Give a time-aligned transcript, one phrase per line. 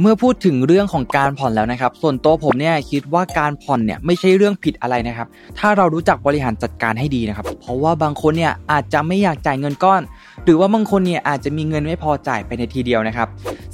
[0.00, 10.02] เมื่อพูดถึงเรื่องของการผ่อนแล้วนะครับ ส่วนตัวผมเนี่ยคิดว่าการผ่อนเนี่ยไม่ใช่เรื่องผิดอะไรนะครับ ถ้าเรารู้จักบริหารจัดการให้ดีนะครับ เพราะว่าบางคนเนี่ยอาจจะไม่อยากจ่ายเงินก้อน
[10.44, 13.28] หรือว่าบางคนเนี่ยอาจจะมีเงินไม่พอจ่ายไปในทีเดียวนะครับ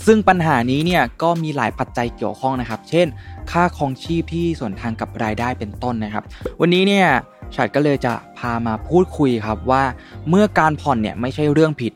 [0.07, 3.07] ซึ่งปัญหานี้เนี่ยก็มีหลายปัจจัยเกี่ยวข้องนะครับ เช่น
[3.51, 6.25] ค่าครองชีพที่ส่วนทางกับรายได้เป็นต้นนะครับ
[6.61, 7.07] วันนี้เนี่ย
[7.55, 9.83] ฉัดก็เลยจะพามาพูดคุยครับว่า
[10.29, 11.93] เมื่อการผ่อนเนี่ยไม่ใช่เรื่องผิด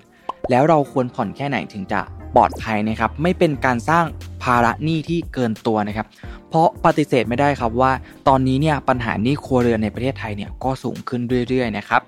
[0.50, 2.00] แล้วเราควรผ่อนแค่ไหนถึงจะ
[2.36, 4.04] ปลอดภัยนะครับไม่เป็นการสร้าง
[4.42, 6.06] ภาระหนี้ที่เกินตัวนะครับ
[6.48, 7.92] เพราะปฏิเสธไม่ได้ครับว่า
[8.28, 12.02] ตอนนี้เนี่ยปัญหาหนี้ครัวเรือนในประเทศไทยเนี่ยก็สูงขึ้นเรื่อยๆนะครับ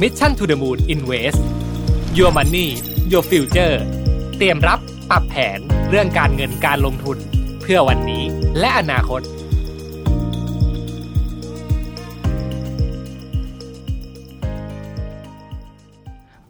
[0.00, 1.40] Mission to the Moon Invest
[2.18, 2.68] Your Money
[3.12, 3.76] Your Future
[4.38, 4.78] เตรียมรับ
[5.10, 5.58] ปรับแผน
[5.90, 7.16] เรื่องการเงินการลงทุน
[7.60, 8.22] เพื่อวันนี้
[8.58, 9.20] และอนาคต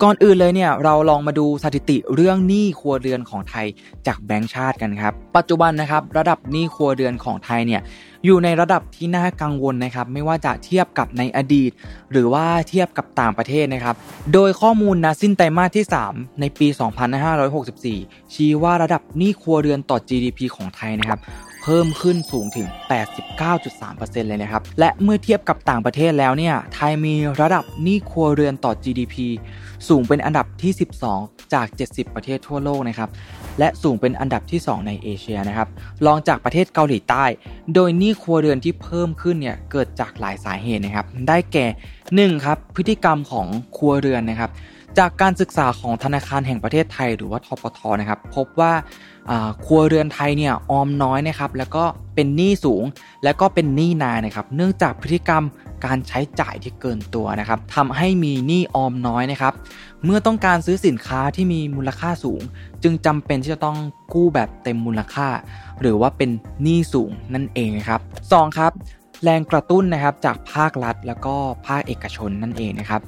[0.05, 3.67] ก่อนอื่นเลยเนี่ยเราลองมาดูสถิติเรื่องหนี้ครัวเรือนของไทย
[4.07, 7.81] จากแบงก์ชาติกันครับ ปัจจุบันนะครับระดับหนี้ครัวเรือนของไทยเนี่ย
[8.25, 11.71] อยู่ในระดับที่น่ากังวลนะครับ ไม่ว่าจะเทียบกับในอดีต
[12.13, 13.95] หรือว่าเทียบกับต่างประเทศนะครับ
[14.33, 16.69] โดยข้อมูลนะสิ้นไตรมาสที่ 3 ในปี
[17.51, 21.19] 2564 ชี้ว่าระดับหนี้ครัวเรือนต่อ GDP ของไทยนะครับ
[21.63, 22.67] เพิ่มขึ้นสูงถึง
[23.49, 29.15] 89.3%เลยนะครับ และเมื่อเทียบกับต่างประเทศแล้วเนี่ย ไทยมีระดับหนี้ครัวเรือนต่อ GDP
[29.89, 30.73] สูงเป็นอันดับที่
[31.13, 33.09] 12 จาก 70 ประเทศทั่วโลกนะครับ
[33.59, 35.69] และสูงเป็นอันดับที่ 2 ในเอเชียนะครับ
[36.07, 37.25] รองจากประเทศเกาหลีใต้
[37.75, 41.67] โดยหนี้ครัวเรือนที่เพิ่มขึ้นเนี่ย เกิดจากหลายสาเหตุนะครับ ได้แก่
[42.31, 42.47] 1.
[42.47, 44.51] ครับ พฤติกรรมของครัวเรือนนะครับ
[44.99, 48.73] จากการศึกษาของธนาคารแห่งประเทศไทย หรือว่าทปทนะครับ พบว่า
[49.65, 52.85] ครัวเรือนไทยเนี่ยออมน้อยนะครับแล้วก็เป็นหนี้สูง
[53.25, 55.45] แล้วก็เป็นหนี้นานนะครับ เนื่องจากพฤติกรรม
[55.85, 59.55] การใช้จ่ายที่เกินตัวนะครับทำให้มีหนี้ออมน้อยนะครับ
[60.05, 62.43] เมื่อต้องการซื้อสินค้าที่มีมูลค่าสูง
[62.83, 63.79] จึงจำเป็นที่จะต้อง
[64.13, 65.29] กู้แบบเต็มมูลค่า
[65.81, 66.31] หรือว่าเป็น
[66.63, 68.01] หนี้สูงนั่นเองครับ
[68.33, 68.73] สองครับ
[69.25, 71.35] แรงกระตุ้นนะครับจากภาครัฐแล้วก็
[71.67, 73.03] ภาคเอกชนนั่นเองนะครับ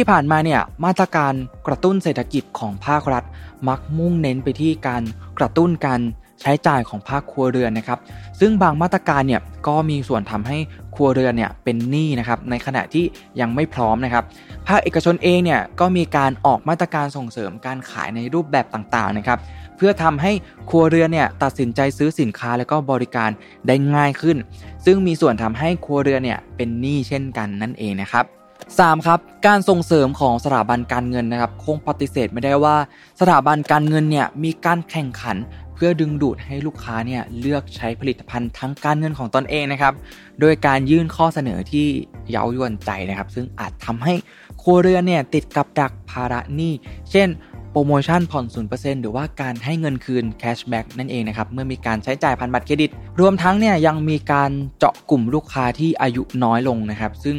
[0.00, 1.34] ที่ผ่านมาเนี่ยมาตรการ
[1.66, 3.24] กระตุ้นเศรษฐกิจของภาครัฐ
[3.68, 5.02] มักมุ่งเน้นไปที่การ
[5.38, 6.00] กระตุ้นการ
[6.40, 7.98] ใช้จ่ายของภาคครัวเรือนนะครับ
[8.40, 10.58] ซึ่งบางมาตรการเนี่ยก็มีส่วนทำให้
[10.94, 13.04] ครัวเรือนเนี่ยเป็นหนี้นะครับในขณะที่
[13.40, 14.24] ยังไม่พร้อมนะครับ
[14.66, 19.38] ภาคเอกชนเองเนี่ยก็มีการออกมาตรการส่งเสริมการขายในรูปแบบต่างๆนะครับ
[19.76, 20.32] เพื่อทำให้
[20.70, 23.30] ครัวเรือนเนี่ยตัดสินใจซื้อสินค้าและก็บริการ
[23.66, 24.36] ได้ง่ายขึ้น
[24.84, 29.06] ซึ่งมีส่วนทำให้ครัวเรือนเนี่ยเป็นหนี้เช่นกันนั่นเองนะครับ 3.
[29.06, 32.76] ครับการส่งเสริมของสถาบันการเงินนะครับคงปฏิเสธไม่ได้ว่า
[33.20, 35.36] สถาบันการเงินเนี่ยมีการแข่งขัน
[35.74, 39.94] เพื่อดึงดูดให้ลูกค้าเนี่ยเลือกใช้ผลิตภัณฑ์ทั้งการเงินของตนเองนะครับ
[40.40, 41.86] โดยการยื่นข้อเสนอที่
[42.30, 44.14] เย้ายวนใจนะครับ ซึ่งอาจทำให้
[44.62, 46.72] ครัวเรือนเนี่ยติดกับดักภาระหนี้
[47.10, 47.28] เช่น
[47.72, 52.90] โปรโมชั่นผ่อน 0%หรือว่าการให้เงินคืนแคชแบ็กนั่นเองนะครับ เมื่อมีการใช้จ่ายผ่านบัตรเครดิต
[53.20, 57.36] รวมทั้งเนี่ยยังมีการเจาะกลุ่มลูกค้าที่อายุน้อยลงนะครับ ซึ่ง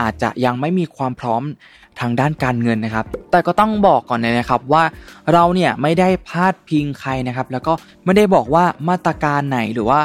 [0.00, 1.42] อาจจะยังไม่มีความพร้อม
[2.00, 4.84] ทางด้านการเงินนะครับ แต่ก็ต้องบอกก่อนเลยนะครับว่า
[5.32, 7.72] เราเนี่ยไม่ได้พาดพิงใครนะครับ แล้วก็
[8.04, 10.00] ไม่ได้บอกว่ามาตรการไหนหรือว่า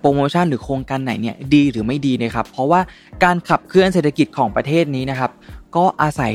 [0.00, 2.80] โปรโมชั่นหรือโครงการไหนเนี่ยดีหรือไม่ดีนะครับ เพราะว่า
[3.24, 5.30] การขับเคลื่อนเศรษฐกิจของประเทศนี้นะครับ
[5.76, 6.32] ก็อาศัย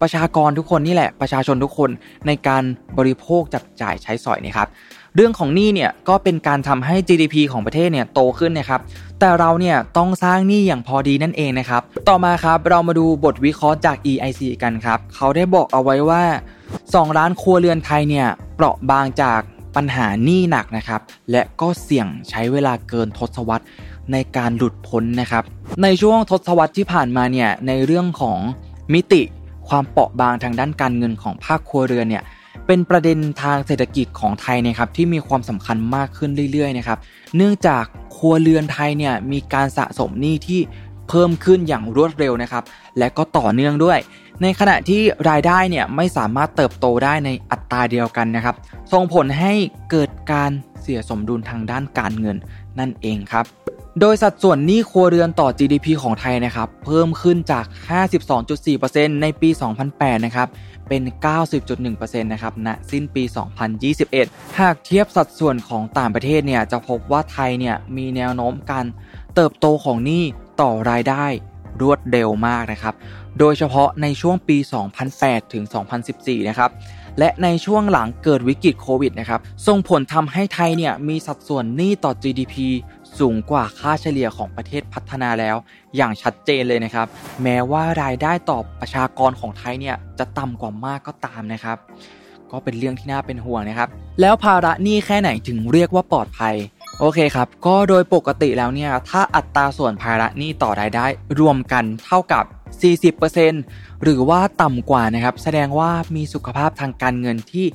[0.00, 1.90] ประชากรทุกคนนี่แหละประชาชนทุกคน
[2.26, 2.62] ในการ
[2.98, 4.68] บริโภคจับจ่ายใช้สอยนะครับ
[5.16, 8.80] เรื่องของหนี้เนี่ยก็เป็นการทำให้ GDP ของประเทศเนี่ยโตขึ้นนะครับ
[9.20, 16.22] แต่เราเนี่ยต้องสร้างหนี้อย่างพอดีนั่นเองนะครับ ต่อมาครับเรามาดูบทวิเคราะห์จาก EIC กันครับ เขาได้บอกเอาไว้ว่า
[16.72, 19.40] 2 ล้านครัวเรือนไทยเนี่ยเปราะบางจาก
[19.76, 21.00] ปัญหาหนี้หนักนะครับ
[21.30, 23.64] และก็เสี่ยงใช้เวลาเกินทศวรรษ
[24.12, 25.42] ในการหลุดพ้นนะครับ
[25.82, 28.38] ในช่วงทศวรรษที่ผ่านมาเนี่ยในเรื่องของ
[28.94, 29.22] มิติ
[29.68, 32.22] ความเปราะบางทางด้านการเงินของภาคครัวเรือนเนี่ย
[32.66, 36.98] เป็นประเด็นทางเศรษฐกิจของไทยนะครับที่มีความสำคัญมากขึ้นเรื่อยๆนะครับ
[37.36, 37.84] เนื่องจาก
[38.16, 40.60] ครัวเรือนไทยเนี่ยมีการสะสมหนี้ที่
[41.08, 42.64] เพิ่มขึ้นอย่างรวดเร็วนะครับ
[42.98, 43.98] และก็ต่อเนื่องด้วย
[44.42, 48.56] ในขณะที่รายได้เนี่ยไม่สามารถเติบโตได้ในอัตราเดียวกันนะครับ
[48.92, 49.52] ส่งผลให้
[49.90, 50.50] เกิดการ
[50.82, 52.36] เสียสมดุลทางด้านการเงิน
[52.78, 53.44] นั่นเองครับ
[54.00, 57.64] โดยสัดส่วนหนี้ครัวเรือนต่อ GDP ของไทยนะครับ เพิ่มขึ้นจาก
[58.42, 59.48] 52.4%ในปี
[59.86, 60.48] 2008 นะครับ
[60.88, 61.02] เป็น
[61.62, 63.22] 90.1%นะครับณสิ้นปี
[63.90, 68.86] 2021 หากเทียบสัดส่วนของต่างประเทศเนี่ย จะพบว่าไทยเนี่ยมีแนวโน้มการ
[69.34, 70.22] เติบโตของหนี้
[70.60, 71.26] ต่อรายได้
[71.82, 72.94] รวดเร็วมากนะครับ
[73.38, 74.56] โดยเฉพาะในช่วงปี
[75.04, 75.64] 2008 ถึง
[76.06, 76.70] 2014 นะครับ
[77.18, 82.54] และในช่วงหลังเกิดวิกฤตโควิดนะครับส่งผลทำให้ไทยเนี่ยมีสัดส่วนหนี้ต่อ GDP
[83.18, 85.56] สูงกว่าค่าเฉลี่ยของประเทศพัฒนาแล้ว
[85.96, 87.06] อย่างชัดเจนเลยนะครับ
[87.42, 91.76] แม้ว่ารายได้ต่อประชากรของไทยเนี่ยจะต่ำกว่ามากก็ตามนะครับ
[92.50, 93.88] กก็เป็นเรื่องที่น่าเป็นห่วงนะครับ
[94.20, 96.54] แล้วภาระหนี้แค่ไหนถึงเรียกว่าปลอดภัย
[97.00, 101.06] โอเคครับ ก็โดยปกติแล้วเนี่ย ถ้าอัตราส่วนภาระหนี้ต่อรายได้
[101.40, 102.44] รวมกันเท่ากับ
[103.40, 107.66] 40%หรือว่าต่ำกว่านะครับ แสดงว่ามีสุขภาพทางการเงินที่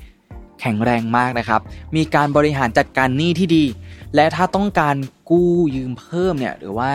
[0.61, 1.61] แข็งแรงมากนะครับ
[1.95, 3.65] มีการบริหารจัดการหนี้ที่ดี
[4.15, 4.95] และถ้าต้องการ
[5.29, 6.89] กู้ยืมเพิ่มเนี่ยหรือว่า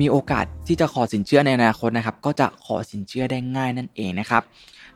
[0.00, 4.42] มีโอกาสที่จะขอสินเชื่อในอนาคตนะครับ ก็จะขอสินเชื่อได้ง่ายนั่นเองนะครับ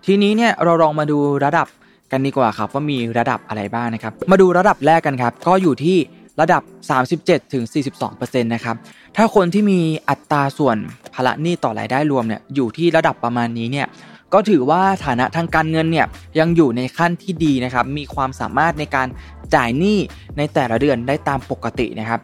[0.07, 1.69] ทีนี้เนี่ยเราลองมาดูระดับ
[2.13, 5.99] กันดีกว่าครับว่ามีระดับอะไรบ้างนะครับ มาดูระดับแรกกันครับ ก็อยู่ที่
[6.41, 6.63] ระดับ
[7.09, 7.65] 37ถึง
[8.03, 8.77] 42%นะครับ
[9.17, 10.77] ถ้าคนที่มีอัตราส่วน
[11.15, 13.87] ภาระหนี้ต่อรายได้รวมเนี่ยอยู่ที่ระดับประมาณนี้เนี่ย
[14.33, 16.07] ก็ถือว่าฐานะทางการเงินเนี่ย
[16.39, 19.09] ยังอยู่ในขั้นที่ดีนะครับ มีความสามารถในการ
[19.55, 19.99] จ่ายหนี้
[20.37, 22.21] ในแต่ละเดือนได้ตามปกตินะครับ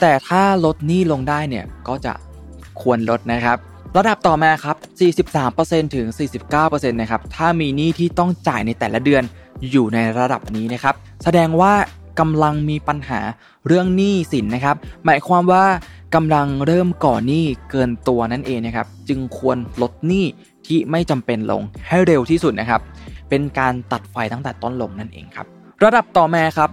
[0.00, 2.12] แต่ถ้าลดหนี้ลงได้เนี่ยก็จะ
[2.80, 3.58] ควรลดนะครับ
[3.96, 4.76] ระดับต่อมาครับ
[5.30, 6.06] 43%ถึง
[6.48, 9.22] 49%นะครับ ถ้ามีหนี้ที่ต้องจ่ายในแต่ละเดือน
[9.70, 10.94] อยู่ในระดับนี้นะครับ
[11.24, 11.72] แสดงว่า
[12.20, 13.20] กำลังมีปัญหา
[13.66, 15.64] เรื่องหนี้สินนะครับ หมายความว่า
[16.14, 20.24] กำลังเริ่มก่อหนี้เกินตัวนั่นเองนะครับ จึงควรลดหนี้
[20.66, 22.80] ที่ไม่จำเป็นลงให้เร็วที่สุดนะครับ
[23.28, 25.46] เป็นการตัดไฟตั้งแต่ต้นลมนั่นเองครับ
[25.84, 26.70] ระดับต่อมาครับ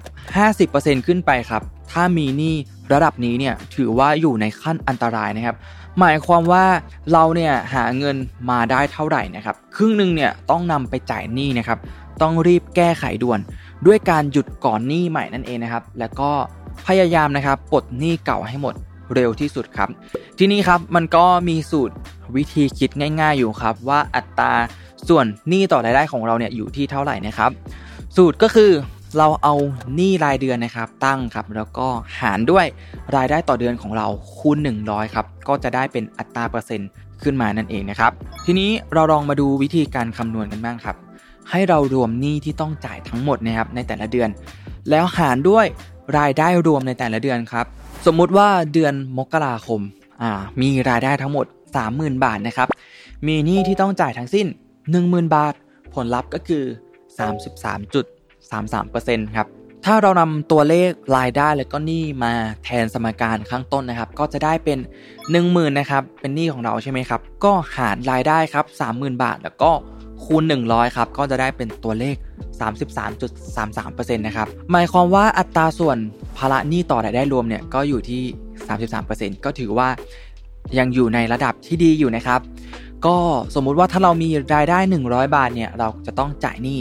[0.52, 1.62] 50%ขึ้นไปครับ
[1.92, 2.56] ถ้ามีหนี้
[2.94, 5.56] ระดับนี้เนี่ยถือว่าอยู่ในขั้นอันตรายนะครับ
[6.00, 6.66] หมายความว่า
[7.12, 8.16] เราเนี่ยหาเงิน
[8.50, 11.80] มาได้เท่าไหร่นะครับ ครึ่งหนึ่งเนี่ยต้องนำไปจ่ายหนี้นะครับ
[12.22, 13.40] ต้องรีบแก้ไขด่วน
[13.86, 16.30] ด้วยการหยุดก่อนหนี้ใหม่นั่นเองนะครับ แล้วก็
[16.88, 18.76] พยายามนะครับปลดหนี้เก่าให้หมด
[19.14, 19.90] เร็วที่สุดครับ
[20.38, 21.96] ที่นี้ครับมันก็มีสูตร
[22.36, 22.90] วิธีคิด
[23.22, 24.54] ง่าย ๆ อยู่ครับ ว่าอัตรา
[25.10, 27.52] ส่วนหนี้ต่อรายได้ของเราเนี่ยอยู่ที่เท่าไหร่นะครับ
[28.18, 28.72] สูตรก็คือ
[29.18, 29.56] เราเอา
[29.96, 31.88] หนี้รายเดือนนะครับ ตั้งครับ แล้วก็
[32.20, 32.66] หารด้วย
[33.16, 34.08] รายได้ต่อเดือนของเรา
[34.38, 34.58] คูณ
[34.88, 36.90] 100ครับก็จะได้เป็นอัตราเปอร์เซ็นต์
[37.24, 38.12] ขึ้นมานั่นเองนะครับ
[38.46, 40.96] ทีนี้เราลองมาดูวิธีการคำนวณกันบ้างครับ
[41.50, 44.30] ให้เรารวมหนี้ที่ต้องจ่ายทั้งหมดนะครับในแต่ละเดือน
[44.90, 45.66] แล้วหารด้วย
[46.18, 47.66] รายได้รวมในแต่ละเดือนครับ
[48.06, 49.82] สมมุติว่าเดือนมกราคม
[50.22, 51.46] อ่ามีรายได้ทั้งหมด
[51.86, 52.68] 30,000 บาทนะครับ
[53.28, 54.48] มีหนี้ที่ต้องจ่ายทั้งสิ้น
[54.92, 55.54] 10,000 บาท
[55.94, 56.64] ผลลัพธ์ก็คือ
[57.60, 59.48] 33.33%ครับ
[59.86, 62.34] ถ้าเรานำตัวเลขรายได้และก็หนี้มา
[62.64, 64.80] แทนสมการข้างต้นนะครับ ก็จะได้เป็น
[65.28, 69.72] 10,000นะครับเป็นหนี้ของเราใช่ไหมครับ ก็หารรายได้ครับ30,000 บาท แล้วก็
[70.26, 72.16] คูณ 100 ครับ ก็จะได้เป็นตัวเลข
[73.32, 75.98] 33.33%นะครับ หมายความว่าอัตราส่วน
[76.38, 78.22] ภาระหนี้ต่อรายได้รวมเนี่ยก็อยู่ที่
[78.84, 79.90] 33%ก็ถือว่า
[80.78, 82.40] ยังอยู่ในระดับที่ดีอยู่นะครับ
[83.06, 83.16] ก็
[83.56, 86.80] สมมุติว่าถ้าเรามีรายได้ 100 บาทเนี่ยเราจะต้องจ่ายหนี้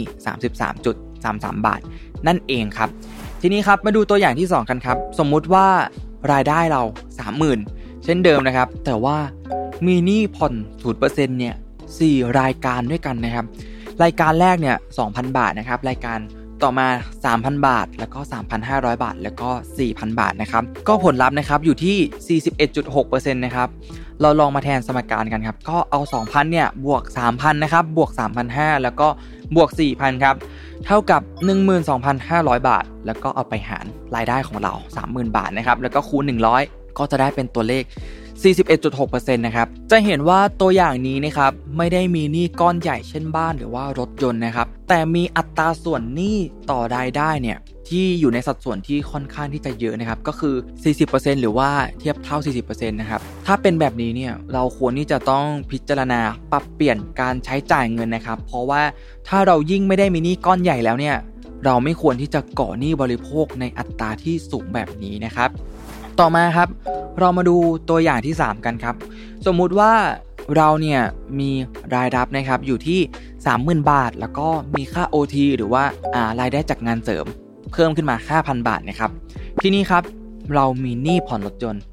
[0.81, 1.79] 33.33 บาท
[2.27, 2.89] นั่นเองครับ
[3.41, 5.67] ทีนี้ครับมาดูตัวอย่างที่ 2 กันครับ สมมุติว่า
[6.31, 6.81] รายได้เรา
[7.43, 9.17] 30,000 เช่นเดิมนะครับ แต่ว่า
[9.87, 10.53] มีหนี้ผ่อน
[10.95, 11.55] 0%เนี่ย
[11.99, 13.45] 4 รายการด้วยกันนะครับ
[14.03, 16.19] รายการแรกเนี่ย 2,000 บาทนะครับ รายการ
[16.63, 16.87] ต่อมา
[17.25, 18.19] 3,000 บาท แล้วก็
[18.61, 19.49] 3,500 บาท แล้วก็
[19.83, 22.39] 4,000 บาทนะครับ ก็ผลลัพธ์นะครับอยู่ที่
[22.79, 23.69] 41.6%นะครับ
[24.21, 28.09] เราลองมาแทนสมการกันครับ ก็เอา 2,000 เนี่ย บวก 3,000 นะครับ บวก
[28.47, 29.07] 3,500 แล้วก็
[29.55, 30.35] บวก 4,000 ครับ
[30.85, 31.21] เท่ากับ
[31.95, 33.85] 12,500 บาท แล้วก็เอาไปหาร
[34.15, 34.73] รายได้ของเรา
[35.05, 36.23] 30,000 บาทนะครับ แล้วก็คูณ
[36.61, 37.83] 100 ก็จะได้เป็นตัวเลข
[38.43, 46.37] 41.6%นะครับ จะเห็นว่าตัวอย่างนี้นะครับไม่ได้มีหนี้ก้อนใหญ่เช่นบ้านหรือว่ารถยนต์นะครับ แต่มีอัตราส่วนหนี้
[46.69, 47.57] ต่อรายได้เนี่ย
[47.89, 50.55] ที่อยู่ในสัดส่วนที่ค่อนข้างที่จะเยอะนะครับ ก็คือ
[50.97, 58.81] 40%หรือว่าเทียบเท่า 40%นะครับ ถ้าเป็นแบบนี้เนี่ยเราควรที่จะต้องพิจารณาปรับเปลี่ยนการใช้จ่ายเงินนะครับ เพราะว่า
[59.27, 61.15] ถ้าเรายิ่งไม่ได้มีหนี้ก้อนใหญ่แล้วเนี่ย
[61.65, 65.49] เราไม่ควรที่จะก่อหนี้บริโภคในอัตราที่สูงแบบนี้นะครับ
[66.19, 66.69] ต่อมาครับ
[67.19, 67.55] เรามาดู
[67.89, 68.95] ตัวอย่างที่ 3 กันครับ
[69.45, 69.93] สมมุติว่า
[70.57, 71.01] เราเนี่ย
[71.39, 71.51] มี
[71.95, 72.99] รายรับนะครับอยู่ที่
[73.45, 77.25] 30,000 บาท แล้วก็มีค่า OT หรือว่าารายได้จากงานเสริม
[77.71, 79.11] เพิ่มขึ้นมา 5,000 บาทนะครับ
[79.61, 80.03] ทีนี้ครับ
[80.55, 81.83] เรามีหนี้ผ่อนรถยนต์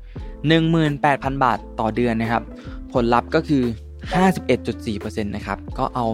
[0.66, 2.42] 18,000 บาทต่อเดือนนะครับ
[2.92, 3.62] ผลลัพธ์ก็คือ
[4.44, 6.04] 51.4%นะครับก็เอา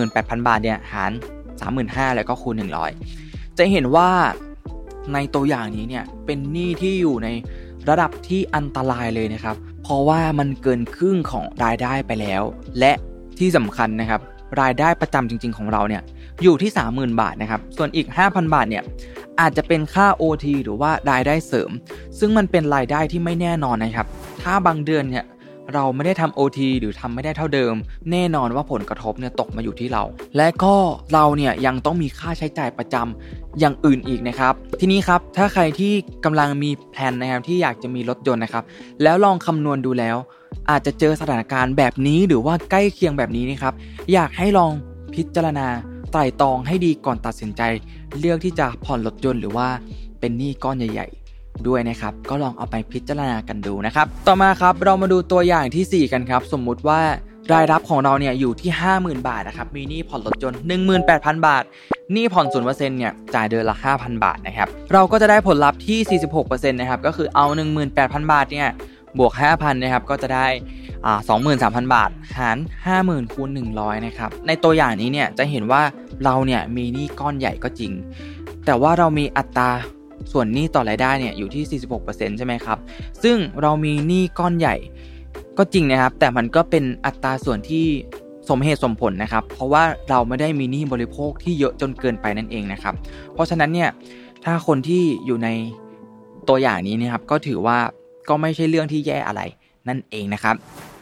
[0.00, 1.12] 18,000 บาทเนี่ยหาร
[1.64, 2.54] 35,000 แล้วก็คูณ
[3.06, 4.10] 100 จะเห็นว่า
[5.12, 7.28] ในตัวอย่างนี้เนี่ยเป็นหนี้ที่อยู่ใน
[7.88, 12.42] ระดับที่อันตรายเลยนะครับ เพราะว่ามันเกินครึ่งของรายได้ไปแล้ว
[12.78, 12.92] และ
[13.38, 14.20] ที่สำคัญนะครับ
[14.60, 16.02] รายได้ประจำจริง ๆ ของเราเนี่ย
[16.42, 18.84] อยู่ที่ 30,000 บาทนะครับ ส่วนอีก 5,000 บาทเนี่ย
[19.40, 21.70] อาจจะเป็นค่า OT หรือว่ารายได้เสริม
[22.18, 24.06] ซึ่งมันเป็นรายได้ที่ไม่แน่นอนนะครับ
[24.42, 25.24] ถ้าบางเดือนเนี่ย
[25.72, 27.74] เราไม่ได้ทำ OT หรือทำไม่ได้เท่าเดิม
[28.10, 30.02] แน่นอนว่าผลกระทบเนี่ยตกมาอยู่ที่เรา
[30.36, 30.74] และก็
[31.12, 35.92] เราเนี่ยยังต้องมีค่าใช้จ่ายประจำอย่างอื่นอีกนะครับ ทีนี้ครับถ้าใครที่
[36.24, 38.64] กำลังมีแผนนะครับที่อยากจะมีรถยนต์นะครับ
[39.02, 40.16] แล้วลองคำนวณดูแล้ว
[40.70, 43.74] อาจจะเจอสถานการณ์แบบนี้หรือว่าใกล้เคียงแบบนี้นะครับ
[44.12, 44.72] อยากให้ลอง
[45.14, 45.66] พิจารณา
[46.12, 47.62] ไตร่ตรองให้ดีก่อนตัดสินใจ
[48.18, 49.68] เลือกที่จะผ่อนรถยนต์หรือว่า
[50.20, 51.23] เป็นหนี้ก้อนใหญ่ ๆ
[51.68, 57.00] ด้วยนะครับก็ลองเอาไปพิจารณากันดูนะครับต่อมาครับเรามาดูตัวอย่างที่ 4 กันครับ สมมุติว่า
[57.52, 60.58] รายรับของเราเนี่ยอยู่ที่ 50,000 บาทนะครับมีหนี้ผ่อนรถยนต์
[61.02, 61.64] 18,000 บาท
[62.12, 67.46] หนี้ผ่อนศูนย์เปอร์เซ็นต์เนี่ยจ่ายเดือนละ 5,000 บาทนะครับเราก็จะได้ผลลัพธ์ที่ 46%นะครับก็คือเอา
[67.88, 68.68] 18,000 บาทเนี่ย
[69.18, 70.46] บวก 5,000นะครับก็จะได้
[71.06, 71.20] อ่า
[71.56, 72.56] 23,000 บาท หาร
[72.94, 75.82] 50,000คูณ100นะครับในตัวอย่างนี้เนี่ยจะเห็นว่า
[76.24, 77.92] เราเนี่ยมีหนี้ก้อนใหญ่ก็จริง
[78.66, 79.70] แต่ว่าเรามีอัตรา
[80.32, 82.78] ส่วนหนี้ต่อรายได้เนี่ยอยู่ที่ 46%ใช่ไหมครับ
[83.22, 84.76] ซึ่งเรามีหนี้ก้อนใหญ่
[85.58, 87.84] ก็จริงนะครับ แต่มันก็เป็นอัตราส่วนที่
[88.48, 92.94] สมเหตุสมผลนะครับ เพราะว่าเราไม่ได้มีหนี้บริโภคที่เยอะจนเกินไปนั่นเองนะครับ
[93.34, 93.90] เพราะฉะนั้นเนี่ย
[94.44, 95.48] ถ้าคนที่อยู่ใน
[96.48, 97.78] ตัวอย่างนี้นะครับก็ถือว่า
[98.28, 99.42] ก็ไม่ใช่เรื่องที่แย่อะไร
[99.88, 100.54] นั่นเองนะครับ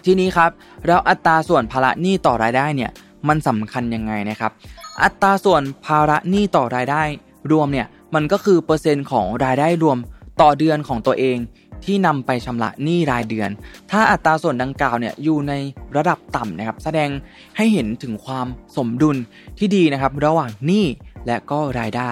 [0.04, 0.50] ทีนี้ครับ
[0.86, 2.90] แล้วอัตราส่วนภาระหนี้ต่อรายได้เนี่ย
[3.28, 4.52] มันสำคัญยังไงนะครับ
[5.02, 7.02] อัตราส่วนภาระหนี้ต่อรายได้
[7.52, 9.98] รวมเนี่ย มันก็คือเปอร์เซ็นต์ของรายได้รวม
[10.40, 11.38] ต่อเดือนของตัวเอง
[11.84, 13.50] ที่นำไปชำระหนี้รายเดือน
[13.90, 15.52] ถ้าอัตราส่วนดังกล่าวเนี่ยอยู่ใน
[15.96, 17.08] ระดับต่ำนะครับ แสดง
[17.56, 19.16] ให้เห็นถึงความสมดุล
[19.58, 20.86] ที่ดีนะครับ ระหว่างหนี้
[21.26, 22.10] และก็รายได้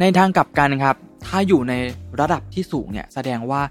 [0.00, 1.74] ในทางกลับกันครับ ถ้าอยู่ใน
[2.20, 3.62] ระดับที่สูงเนี่ยแสดงว่า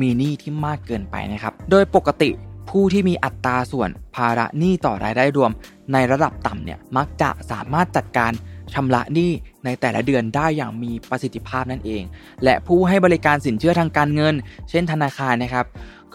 [0.00, 2.30] มีหนี้ที่มากเกินไปนะครับ โดยปกติ
[2.70, 5.50] ผู้ที่มีอัตราส่วนภาระหนี้ต่อรายได้รวม
[5.92, 8.32] ในระดับต่ำเนี่ยมักจะสามารถจัดการ
[8.74, 9.30] ชำระหนี้
[9.64, 12.02] ในแต่ละเดือนได้อย่างมีประสิทธิภาพนั่นเอง
[12.44, 14.34] และผู้ให้บริการสินเชื่อทางการเงิน
[14.70, 15.66] เช่นธนาคารนะครับ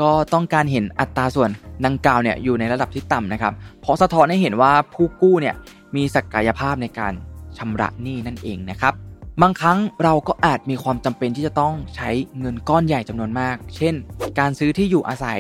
[0.02, 1.50] ก็ต้องการเห็นอัตราส่วน
[1.86, 5.56] ดังกล่าวเนี่ยอยู่ในระดับที่ต่ำนะครับ เพราะสะท้อนให้เห็นว่าผู้กู้เนี่ย
[5.96, 7.14] มีศักยภาพในการ
[7.58, 8.94] ชำระหนี้นั่นเองนะครับ
[9.42, 13.96] บางครั้งเราก็อาจมีความจำเป็นที่จะต้องใช้เงินก้อนใหญ่จำนวนมาก เช่น
[14.40, 15.40] การซื้อที่อยู่อาศัย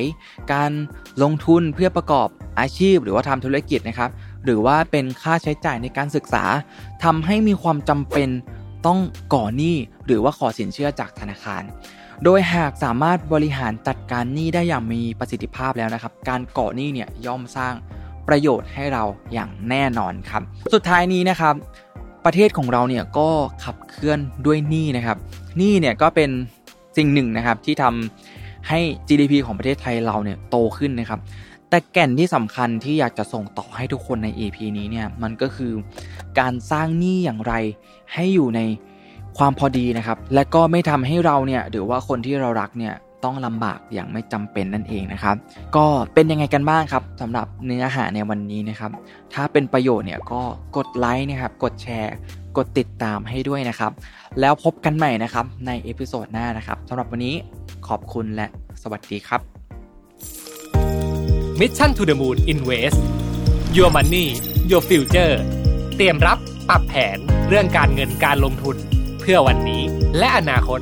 [0.54, 0.72] การ
[1.24, 2.28] ลงทุนเพื่อประกอบ
[2.60, 4.10] อาชีพ หรือว่าทำธุรกิจนะครับ
[4.46, 6.44] หรือว่าเป็นค่าใช้จ่ายในการศึกษา
[7.04, 8.30] ทำให้มีความจำเป็น
[8.86, 9.00] ต้อง
[9.34, 11.64] ก่อหนี้หรือว่าขอสินเชื่อจากธนาคาร
[12.24, 17.74] โดยหากสามารถบริหารจัดการหนี้ได้อย่างมีประสิทธิภาพแล้วนะครับ การก่อหนี้เนี่ยย่อมสร้าง
[18.28, 19.04] ประโยชน์ให้เรา
[19.34, 20.42] อย่างแน่นอนครับ
[20.74, 21.56] สุดท้ายนี้นะครับ
[22.26, 23.30] ประเทศของเราเนี่ยก็
[23.64, 25.18] ขับเคลื่อนด้วยหนี้นะครับ
[25.58, 26.30] หนี้เนี่ยก็เป็น
[26.98, 31.20] สิ่งหนึ่งนะครับที่ทำให้ GDP ของประเทศไทยเราเนี่ยโตขึ้นนะครับ
[31.70, 35.72] แต่แก่นที่สำคัญที่อยากจะส่งต่อให้ทุกคนใน EP นี้เนี่ยมันก็คือ
[36.40, 37.54] การสร้างหนี้อย่างไร
[38.14, 38.62] ให้อยู่ใน
[39.38, 45.36] ความพอดีนะครับ และก็ไม่ทำให้เราเนี่ยหรือว่าคนที่เรารักเนี่ยต้องลำบากอย่างไม่จำเป็นนั่นเองนะครับ
[45.76, 48.92] ก็เป็นยังไงกันบ้างครับสำหรับเนื้อหาในวันนี้นะครับ
[49.34, 50.42] ถ้าเป็นประโยชน์เนี่ยก็
[50.78, 52.14] กดไลค์นะครับ กดแชร์
[52.58, 53.92] กดติดตามให้ด้วยนะครับ
[54.40, 57.36] แล้วพบกันใหม่นะครับใน episode หน้านะครับสำหรับวันนี้
[57.88, 58.48] ขอบคุณและ
[58.84, 59.59] สวัสดีครับ
[61.60, 63.02] Mission to the Moon Invest
[63.76, 64.28] Your Money
[64.72, 65.36] Your Future
[65.96, 66.38] เตรียมรับ
[66.70, 68.76] ปรับแผนเรื่องการเงินการลงทุน
[69.20, 69.82] เพื่อวันนี้
[70.18, 70.80] และอนาคต